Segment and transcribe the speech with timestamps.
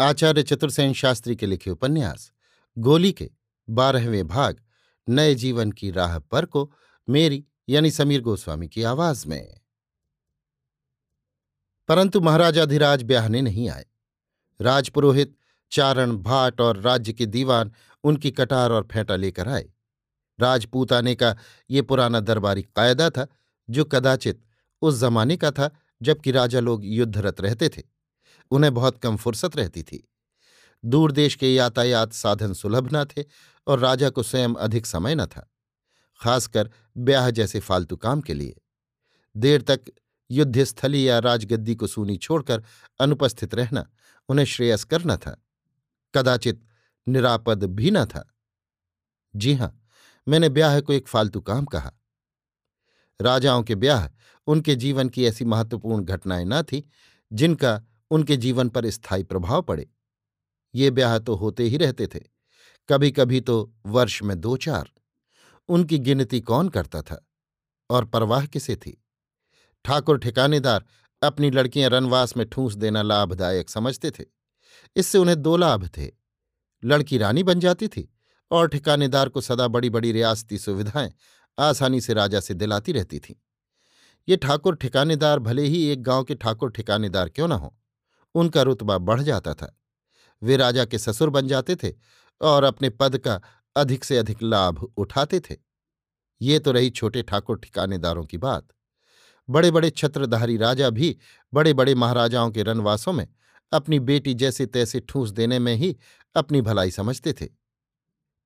[0.00, 2.32] आचार्य चतुर्सेन शास्त्री के लिखे उपन्यास,
[2.78, 3.30] गोली के
[3.70, 4.62] बारहवें भाग,
[5.08, 6.72] नए जीवन की राह पर को
[7.08, 9.60] मेरी यानी समीर गोस्वामी की आवाज़ में।
[11.88, 13.86] परंतु महाराजाधिराज ब्याहने नहीं आए।
[14.60, 15.36] राजपुरोहित
[15.70, 17.72] चारण, भाट और राज्य के दीवान
[18.04, 19.72] उनकी कटार और फेंटा लेकर आए।
[20.40, 21.36] राजपूत आने का
[21.70, 23.26] ये पुराना दरबारी कायदा था,
[23.70, 24.44] जो कदाचित
[24.82, 25.70] उस जमाने का था,
[26.02, 27.97] जबकि राजा लोग युद्धरत रहते थे।
[28.50, 30.08] उन्हें बहुत कम फुर्सत रहती थी।
[30.84, 33.24] दूर देश के यातायात साधन सुलभ न थे
[33.66, 35.48] और राजा को स्वयं अधिक समय न था,
[36.20, 38.60] खासकर ब्याह जैसे फालतू काम के लिए।
[39.34, 39.80] देर तक
[40.30, 42.62] युद्धस्थली या राजगद्दी को सूनी छोड़कर
[43.00, 43.86] अनुपस्थित रहना
[44.28, 45.36] उन्हें श्रेयस्कर न था,
[46.14, 46.64] कदाचित
[47.06, 48.24] निरापद भी न था।
[49.34, 49.80] जी हाँ,
[50.26, 51.92] मैंने ब्याह को एक फालतू काम कहा।
[53.20, 54.08] राजाओं के ब्याह
[54.46, 56.88] उनके जीवन की ऐसी महत्वपूर्ण घटनाएँ न थी
[57.32, 57.80] जिनका
[58.10, 59.90] उनके जीवन पर स्थायी प्रभाव पड़े।
[60.74, 62.20] ये ब्याह तो होते ही रहते थे।
[62.88, 64.90] कभी कभी तो वर्ष में दो चार
[65.68, 67.28] उनकी गिनती कौन करता था?
[67.90, 69.04] और परवाह किसे थी?
[69.84, 70.84] ठाकुर ठिकानेदार
[71.22, 74.24] अपनी लड़कियाँ रनवास में ठूंस देना लाभदायक समझते थे।
[74.96, 76.10] इससे उन्हें दो लाभ थे।
[76.84, 78.14] लड़की रानी बन जाती थी
[78.50, 81.12] और ठिकानेदार को सदा बड़ी बड़ी रियासती सुविधाएँ
[81.58, 83.34] आसानी से राजा से दिलाती रहती थीं।
[84.28, 87.70] ये ठाकुर ठिकानेदार भले ही एक गाँव के ठाकुर ठिकानेदार क्यों न हों?
[88.34, 89.74] उनका रुतबा बढ़ जाता था।
[90.42, 91.92] वे राजा के ससुर बन जाते थे
[92.40, 93.40] और अपने पद का
[93.76, 95.56] अधिक से अधिक लाभ उठाते थे।
[96.40, 98.68] ये तो रही छोटे ठाकुर ठिकानेदारों की बात।
[99.48, 101.16] बड़े बड़े छत्रधारी राजा भी
[101.52, 103.26] बड़े बड़े महाराजाओं के रनवासों में
[103.72, 105.96] अपनी बेटी जैसे तैसे ठूंस देने में ही
[106.36, 107.46] अपनी भलाई समझते थे।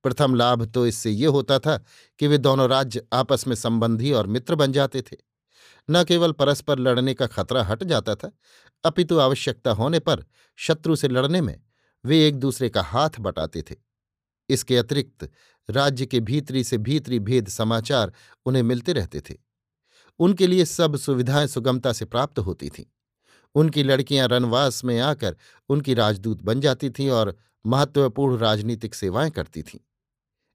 [0.05, 1.77] प्रथम लाभ तो इससे ये होता था
[2.21, 5.17] कि वे दोनों राज्य आपस में संबंधी और मित्र बन जाते थे।
[5.89, 8.31] न केवल परस्पर लड़ने का खतरा हट जाता था
[8.85, 10.25] अपितु आवश्यकता होने पर
[10.57, 11.61] शत्रु से लड़ने में
[12.05, 13.77] वे एक दूसरे का हाथ बटाते थे।
[14.49, 15.31] इसके अतिरिक्त
[15.71, 18.13] राज्य के भीतरी से भीतरी भेद समाचार
[18.47, 19.35] उन्हें मिलते रहते थे।
[20.19, 22.85] उनके लिए सब सुविधाएँ सुगमता से प्राप्त होती थीं।
[23.55, 25.37] उनकी लड़कियाँ रनवास में आकर
[25.69, 29.79] उनकी राजदूत बन जाती थीं और महत्वपूर्ण राजनीतिक सेवाएँ करती थीं।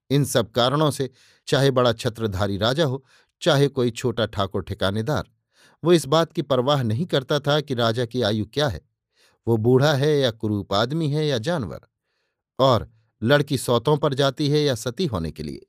[0.10, 1.10] इन सब कारणों से
[1.48, 3.06] चाहे बड़ा छत्रधारी राजा हो,
[3.42, 5.30] चाहे कोई छोटा ठाकुर ठिकानेदार
[5.84, 8.82] वो इस बात की परवाह नहीं करता था कि राजा की आयु क्या है।
[9.48, 11.80] वो बूढ़ा है या कुरूप आदमी है या जानवर?
[12.60, 12.92] और
[13.24, 15.66] लड़की सौतों पर जाती है या सती होने के लिए?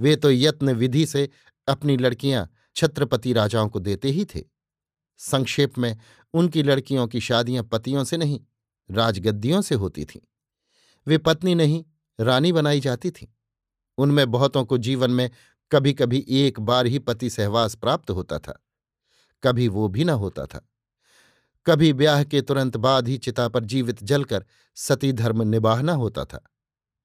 [0.00, 1.28] वे तो यत्न विधि से
[1.68, 4.44] अपनी लड़कियाँ छत्रपति राजाओं को देते ही थे।
[5.18, 5.98] संक्षेप में,
[6.34, 8.40] उनकी लड़कियों की शादियाँ पतियों से नहीं,
[8.90, 10.20] राजगद्दियों से होती थीं।
[11.06, 11.84] वे पत्नी नहीं,
[12.20, 13.26] रानी बनाई जाती थीं।
[13.98, 15.30] उनमें बहुतों को जीवन में
[15.72, 18.64] कभी कभी एक बार ही पति सहवास प्राप्त होता था।
[19.44, 20.68] कभी वो भी न होता था।
[21.66, 24.44] कभी ब्याह के तुरंत बाद ही चिता पर जीवित जलकर
[24.74, 26.44] सती धर्म निबाहना होता था।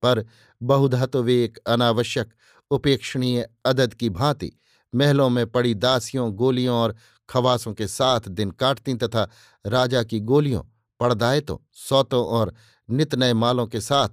[0.01, 0.25] पर
[0.63, 2.29] बहुधा तो वे एक अनावश्यक,
[2.71, 4.51] उपेक्षणीय अदद की भांति
[4.95, 6.95] महलों में पड़ी दासियों, गोलियों और
[7.29, 9.29] खवासों के साथ दिन काटती तथा
[9.65, 10.63] राजा की गोलियों,
[10.99, 12.53] पड़दायतों, सौतों और
[12.89, 14.09] नित नए मालों के साथ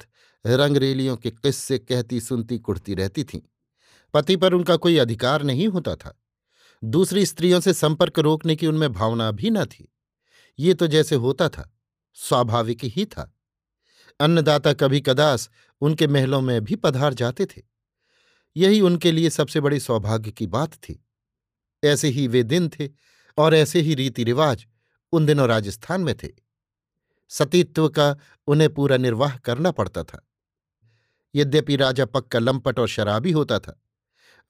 [0.46, 3.40] रंगरेलियों के किस्से कहती सुनती कुढ़ती रहती थीं।
[4.14, 6.20] पति पर उनका कोई अधिकार नहीं होता था।
[6.84, 9.92] दूसरी स्त्रियों से संपर्क रोकने की उनमें भावना भी न थी।
[10.58, 11.78] ये तो जैसे होता था,
[12.12, 13.38] स्वाभाविक ही था।
[14.20, 15.50] अन्नदाता कभी कदास
[15.80, 17.62] उनके महलों में भी पधार जाते थे।
[18.56, 21.06] यही उनके लिए सबसे बड़ी सौभाग्य की बात थी।
[21.84, 22.88] ऐसे ही वे दिन थे
[23.38, 24.66] और ऐसे ही रीति रिवाज
[25.12, 26.28] उन दिनों राजस्थान में थे।
[27.28, 28.16] सतीत्व का
[28.46, 30.28] उन्हें पूरा निर्वाह करना पड़ता था।
[31.34, 33.82] यद्यपि राजा पक्का लंपट और शराबी होता था,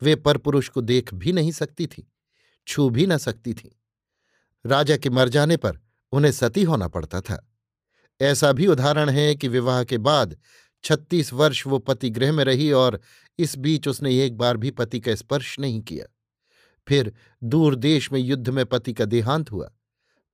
[0.03, 2.11] वे परपुरुष को देख भी नहीं सकती थी।
[2.66, 3.70] छू भी न सकती थी।
[4.64, 5.78] राजा के मर जाने पर
[6.12, 7.50] उन्हें सती होना पड़ता था।
[8.20, 10.37] ऐसा भी उदाहरण है कि विवाह के बाद
[10.84, 13.00] छत्तीस वर्ष वो पति गृह में रही और
[13.38, 16.06] इस बीच उसने एक बार भी पति का स्पर्श नहीं किया।
[16.88, 17.12] फिर
[17.43, 19.70] दूर देश में युद्ध में पति का देहांत हुआ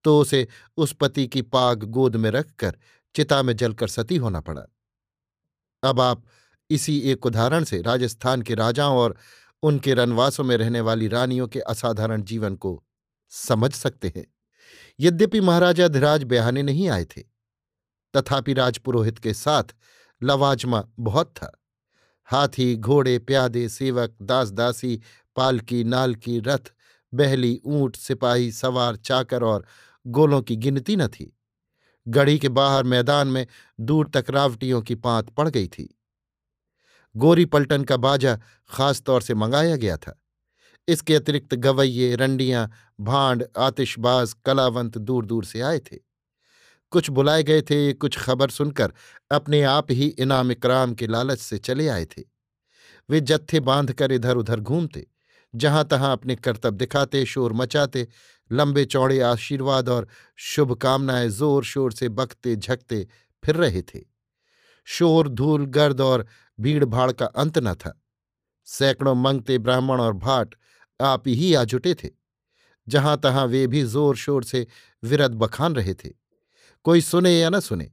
[0.05, 0.47] तो उसे
[0.77, 2.77] उस पति की पाग गोद में रखकर
[3.15, 4.63] चिता में जलकर सती होना पड़ा।
[5.83, 6.25] अब आप
[6.71, 9.17] इसी एक उदाहरण से राजस्थान के राजाओं और
[9.63, 12.83] उनके रनवासों में रहने वाली रानियों के असाधारण जीवन को
[13.33, 14.27] समझ सकते हैं।
[15.01, 17.23] यद्यपि महाराजा धिराज ब्याहने नहीं आए थे,
[18.15, 19.75] तथापि राजपुरोहित के साथ
[20.23, 21.53] लवाजमा बहुत था।
[22.29, 25.01] हाथी, घोड़े, प्यादे, सेवक दास दासी
[25.37, 26.73] पालकी, नालकी, रथ,
[27.13, 29.67] बहली, ऊँट, सिपाही, सवार, चाकर और
[30.07, 31.37] गोलों की गिनती न थी।
[32.07, 33.47] गढ़ी के बाहर मैदान में
[33.81, 36.00] दूर तक रावटियों की पांत पड़ गई थी।
[37.17, 38.39] गोरी पलटन का बाजा
[38.71, 40.21] खास तौर से मंगाया गया था।
[40.89, 42.71] इसके अतिरिक्त गवैये, रंडियाँ,
[43.01, 45.97] भांड, आतिशबाज, कलावंत दूर दूर से आए थे।
[46.91, 48.93] कुछ बुलाए गए थे, कुछ खबर सुनकर
[49.31, 52.23] अपने आप ही इनाम इकराम के लालच से चले आए थे।
[53.09, 55.07] वे जत्थे बांधकर इधर उधर घूमते
[55.55, 58.09] जहाँ तहां अपने कर्तव्य दिखाते, शोर मचाते,
[58.53, 63.07] लंबे चौड़े आशीर्वाद और शुभकामनाएँ ज़ोर शोर से बकते, झकते
[63.45, 64.01] फिर रहे थे।
[64.85, 66.27] शोर, धूल, गर्द और
[66.61, 68.01] भीड़ भाड़ का अंत न था।
[68.65, 70.55] सैकड़ों मंगते ब्राह्मण और भाट
[71.01, 72.09] आप ही आ जुटे थे।
[72.89, 74.67] जहाँ तहां वे भी ज़ोर शोर से
[75.03, 76.09] विरद बखान रहे थे।
[76.85, 77.91] कोई सुने या न सुने,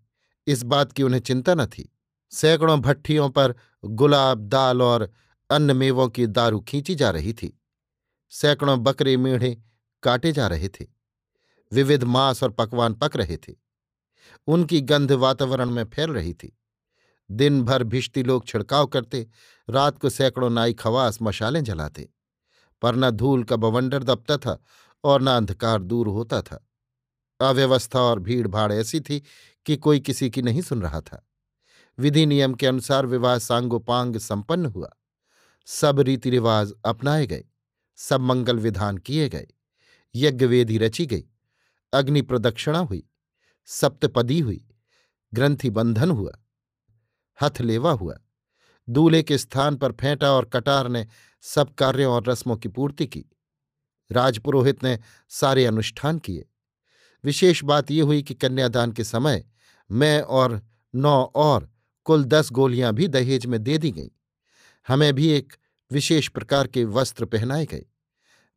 [0.48, 1.90] इस बात की उन्हें चिंता न थी।
[2.32, 5.14] सैकड़ों भट्ठियों पर गुलाब, दाल और
[5.50, 7.62] अन्न मेवों की दारू खींची जा रही थी।
[8.30, 9.58] सैकड़ों बकरे मेढ़े
[10.04, 10.86] काटे जा रहे थे।
[11.72, 13.54] विविध मांस और पकवान पक रहे थे।
[14.48, 16.58] उनकी गंध वातावरण में फैल रही थी।
[17.32, 19.28] दिन भर भिश्ती लोग छिड़काव करते,
[19.70, 22.10] रात को सैकड़ों नाई खवास मशालें जलाते।
[22.82, 24.64] पर न धूल का बवंडर दबता था
[25.04, 26.68] और न अंधकार दूर होता था।
[27.40, 29.24] अव्यवस्था और भीड़ भाड़ ऐसी थी
[29.66, 31.28] कि कोई किसी की नहीं सुन रहा था।
[32.00, 34.90] विधि नियम के अनुसार विवाह सांगोपांग संपन्न हुआ।
[35.66, 37.46] सब रीति रिवाज अपनाए गए,
[37.96, 39.48] सब मंगल विधान किए गए।
[40.16, 41.26] यज्ञ वेदी रची गई,
[41.94, 43.10] अग्नि प्रदक्षिणा हुई,
[43.66, 44.68] सप्तपदी हुई
[45.34, 46.32] ग्रंथि बंधन हुआ।
[47.42, 48.18] हथलेवा हुआ।
[48.90, 51.08] दूल्हे के स्थान पर फेंटा और कटार ने
[51.42, 53.26] सब कार्यों और रस्मों की पूर्ति की।
[54.12, 55.00] राजपुरोहित ने
[55.30, 56.46] सारे अनुष्ठान किए।
[57.24, 59.46] विशेष बात यह हुई कि कन्यादान के समय
[59.92, 60.62] मैं और
[60.96, 61.72] नौ और
[62.04, 64.10] कुल दस गोलियाँ भी दहेज में दे दी गईं।
[64.88, 65.54] हमें भी एक
[65.92, 67.86] विशेष प्रकार के वस्त्र पहनाए गए।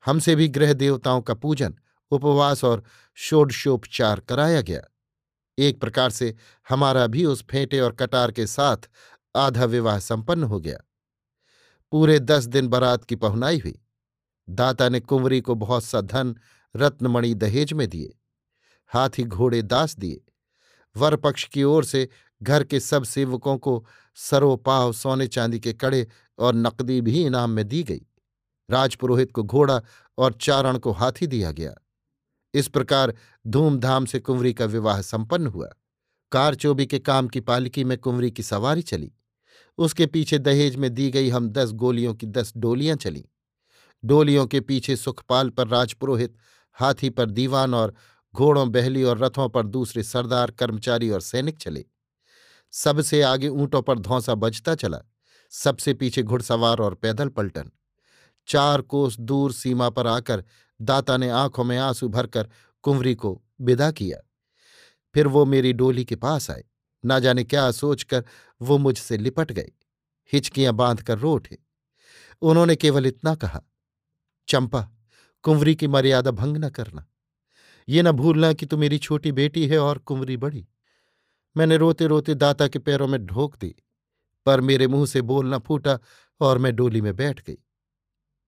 [0.06, 1.74] हमसे भी गृह देवताओं का पूजन,
[2.10, 2.84] उपवास और
[3.16, 4.82] षोडशोपचार कराया गया।
[5.58, 6.34] एक प्रकार से
[6.68, 8.76] हमारा भी उस फेंटे और कटार के साथ
[9.36, 10.78] आधा विवाह संपन्न हो गया।
[11.92, 13.82] पूरे दस दिन बारात की पहुनाई हुई।
[14.50, 16.36] दाता ने कुंवरी को बहुत सा धन
[16.76, 18.18] रत्नमणि दहेज में दिए।
[18.86, 20.20] हाथी घोड़े दास दिए।
[20.96, 22.08] वर पक्ष की ओर से
[22.42, 26.06] घर के सब सेवकों को सरोपाव, सोने चांदी के कड़े
[26.38, 28.06] और नकदी भी इनाम में दी गई।
[28.70, 29.82] राजपुरोहित को घोड़ा
[30.18, 31.74] और चारण को हाथी दिया गया।
[32.54, 33.14] इस प्रकार
[33.46, 35.68] धूमधाम से कुंवरी का विवाह संपन्न हुआ।
[36.32, 39.12] कारचोबी के काम की पालिकी में कुंवरी की सवारी चली।
[39.78, 43.22] उसके पीछे दहेज में दी गई हम दस गोलियों की दस डोलियाँ चलीं।
[44.04, 46.36] डोलियों के पीछे सुखपाल पर राजपुरोहित,
[46.72, 47.94] हाथी पर दीवान और
[48.34, 51.84] घोड़ों, बहली और रथों पर दूसरे सरदार, कर्मचारी और सैनिक चले।
[52.70, 54.98] सबसे आगे ऊंटों पर धौंसा बजता चला।
[55.50, 57.70] सबसे पीछे घुड़सवार और पैदल पलटन।
[58.46, 60.44] चार कोस दूर सीमा पर आकर
[60.82, 62.48] दाता ने आँखों में आँसू भरकर
[62.82, 64.18] कुंवरी को विदा किया।
[65.14, 66.64] फिर वो मेरी डोली के पास आए।
[67.04, 68.24] ना जाने क्या सोचकर
[68.62, 69.70] वो मुझसे लिपट गए
[70.32, 71.58] हिचकियाँ बांधकर रो उठे।
[72.42, 73.62] उन्होंने केवल इतना कहा,
[74.48, 74.90] चंपा,
[75.42, 77.06] कुंवरी की मर्यादा भंग न करना।
[77.88, 80.66] ये न भूलना कि तू मेरी छोटी बेटी है और कुंवरी बड़ी।
[81.56, 83.74] मैंने रोते रोते दाता के पैरों में ढोक दी,
[84.46, 85.98] पर मेरे मुँह से बोलना फूटा
[86.40, 87.58] और मैं डोली में बैठ गई।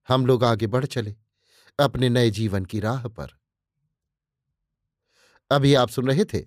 [0.07, 1.15] हम लोग आगे बढ़ चले।
[1.79, 3.27] अपने नए जीवन की राह पर।
[5.51, 6.45] अभी आप सुन रहे थे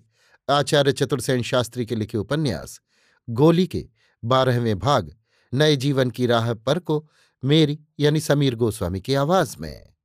[0.49, 2.81] आचार्य चतुर्सेन शास्त्री के लिखे उपन्यास,
[3.29, 3.89] गोली के
[4.23, 5.15] बारहवें भाग,
[5.53, 7.09] नए जीवन की राह पर को
[7.43, 9.96] मेरी यानी समीर गोस्वामी की आवाज़ में।